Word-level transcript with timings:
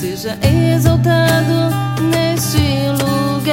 seja 0.00 0.32
exaltado 0.40 1.68
neste 2.10 2.88
lugar. 2.92 3.52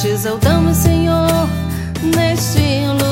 Te 0.00 0.12
exaltamos, 0.14 0.78
Senhor, 0.78 1.46
neste 2.02 2.86
lugar. 2.86 3.11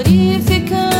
Te 0.00 0.91